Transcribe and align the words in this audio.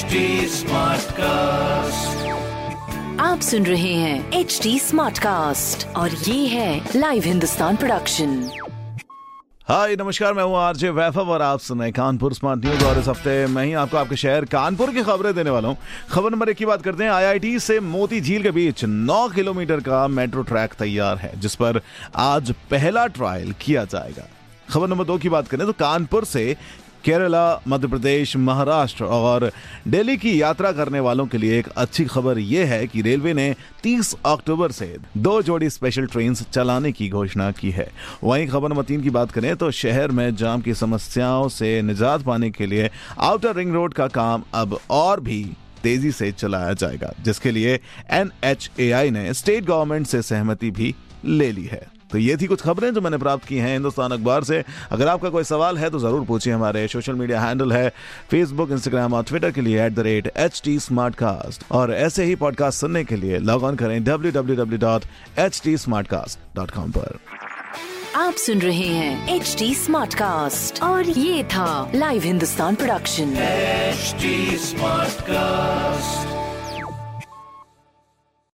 HD 0.00 0.20
Smartcast. 0.50 2.20
आप 3.20 3.40
सुन 3.40 3.66
रहे 3.66 3.92
हैं 3.94 4.32
एच 4.32 4.58
डी 4.62 4.78
स्मार्ट 4.78 5.18
कास्ट 5.18 5.86
और 5.96 6.10
ये 6.10 6.46
है 6.46 6.92
लाइव 6.96 7.24
हिंदुस्तान 7.24 7.76
प्रोडक्शन 7.76 8.30
हाय 9.68 9.96
नमस्कार 9.96 10.34
मैं 10.34 10.42
हूँ 10.42 10.56
आरजे 10.56 10.90
वैभव 10.90 11.30
और 11.30 11.42
आप 11.42 11.60
सुन 11.60 11.80
रहे 11.80 11.92
कानपुर 11.92 12.34
स्मार्ट 12.34 12.64
न्यूज़ 12.64 12.84
और 12.84 12.98
इस 12.98 13.08
हफ़्ते 13.08 13.46
मैं 13.46 13.64
ही 13.64 13.72
आपको 13.82 13.96
आपके 13.96 14.16
शहर 14.16 14.44
कानपुर 14.54 14.90
की 14.90 15.02
खबरें 15.02 15.34
देने 15.34 15.50
वाला 15.50 15.68
हूँ। 15.68 15.76
खबर 16.10 16.30
नंबर 16.30 16.48
एक 16.48 16.56
की 16.56 16.66
बात 16.66 16.82
करते 16.82 17.04
हैं 17.04 17.10
आईआईटी 17.10 17.58
से 17.60 17.80
मोती 17.92 18.20
झील 18.20 18.42
के 18.42 18.50
बीच 18.50 18.84
9 18.84 19.22
किलोमीटर 19.34 19.80
का 19.80 20.06
मेट्रो 20.08 20.42
ट्रैक 20.42 20.74
तैयार 20.78 21.16
है 21.18 21.38
जिस 21.40 21.54
पर 21.54 21.80
आज 22.28 22.54
पहला 22.70 23.06
ट्रायल 23.06 23.54
किया 23.60 23.84
जाएगा। 23.84 24.28
खबर 24.70 24.88
नंबर 24.88 25.04
दो 25.04 25.18
की 25.18 25.28
बात 25.28 25.48
करें 25.48 25.66
तो 25.66 25.72
कानपुर 25.78 26.24
से 26.24 26.56
केरला, 27.04 27.60
मध्य 27.68 27.88
प्रदेश, 27.88 28.36
महाराष्ट्र 28.36 29.04
और 29.04 29.50
दिल्ली 29.88 30.16
की 30.16 30.40
यात्रा 30.40 30.72
करने 30.72 31.00
वालों 31.00 31.26
के 31.26 31.38
लिए 31.38 31.58
एक 31.58 31.68
अच्छी 31.68 32.04
खबर 32.04 32.38
यह 32.38 32.68
है 32.68 32.86
कि 32.86 33.02
रेलवे 33.02 33.34
ने 33.34 33.54
30 33.82 34.14
अक्टूबर 34.26 34.72
से 34.72 34.96
दो 35.16 35.40
जोड़ी 35.42 35.70
स्पेशल 35.70 36.06
ट्रेन 36.06 36.34
चलाने 36.34 36.92
की 36.92 37.08
घोषणा 37.08 37.50
की 37.52 37.70
है। 37.70 37.90
वहीं 38.24 38.46
खबर 38.48 38.72
मतीन 38.72 39.02
की 39.02 39.10
बात 39.10 39.30
करें 39.30 39.54
तो 39.56 39.70
शहर 39.70 40.10
में 40.10 40.34
जाम 40.36 40.60
की 40.60 40.74
समस्याओं 40.74 41.48
से 41.48 41.80
निजात 41.82 42.22
पाने 42.22 42.50
के 42.50 42.66
लिए 42.66 42.90
आउटर 43.18 43.56
रिंग 43.56 43.72
रोड 43.74 43.94
का 43.94 44.08
काम 44.08 44.42
अब 44.54 44.78
और 44.90 45.20
भी 45.20 45.44
तेज़ी 45.82 46.10
से 46.12 46.30
चलाया 46.32 46.72
जाएगा, 46.72 47.12
जिसके 47.22 47.50
लिए 47.50 47.78
एनएचएआई 48.10 49.10
ने 49.10 49.32
स्टेट 49.34 49.64
गवर्नमेंट 49.64 50.06
से 50.06 50.22
सहमति 50.22 50.70
भी 50.70 50.94
ले 51.24 51.50
ली 51.52 51.64
है। 51.64 51.99
तो 52.12 52.18
ये 52.18 52.36
थी 52.36 52.46
कुछ 52.46 52.60
खबरें 52.62 52.92
जो 52.94 53.00
मैंने 53.00 53.18
प्राप्त 53.18 53.44
की 53.46 53.56
हैं 53.56 53.72
हिंदुस्तान 53.72 54.12
अखबार 54.12 54.44
से। 54.44 54.62
अगर 54.92 55.08
आपका 55.08 55.28
कोई 55.30 55.44
सवाल 55.44 55.78
है 55.78 55.90
तो 55.90 55.98
ज़रूर 55.98 56.24
पूछिए 56.26 56.52
हमारे 56.52 56.86
सोशल 56.88 57.14
मीडिया 57.14 57.40
हैंडल 57.40 57.72
है 57.72 57.88
फेसबुक 58.30 58.70
इंस्टाग्राम 58.70 59.14
और 59.14 59.24
ट्विटर 59.24 59.50
के 59.50 59.60
लिए 59.60 59.84
at 59.86 59.92
the 59.94 60.00
rate 60.06 60.32
H 60.36 60.60
T 60.64 60.78
smart 60.80 61.14
cast 61.14 61.64
और 61.72 61.92
ऐसे 61.94 62.24
ही 62.24 62.34
पॉडकास्ट 62.36 62.80
सुनने 62.80 63.04
के 63.04 63.16
लिए 63.16 63.38
लॉग 63.38 63.64
ऑन 63.64 63.76
करें 63.76 64.02
W 64.04 64.32
W 64.32 64.56
W 64.56 64.78
dot 64.78 65.04
H 65.38 65.60
T 65.64 65.76
smart 65.76 66.08
cast 66.08 66.38
dot 66.56 66.70
com 66.70 66.90
पर। 66.90 67.18
आप 68.16 68.34
सुन 68.34 68.58
रहे 68.60 68.86
हैं 68.86 69.36
एच 69.36 69.54
टी 69.58 69.74
स्मार्ट 69.74 70.14
कास्ट 70.14 70.82
और 70.82 71.08
ये 71.08 71.44
था 71.54 71.90
live 71.94 72.22
Hindustan 72.22 72.74
production 72.74 73.34
smart 74.58 75.20
Smartcast. 75.20 76.39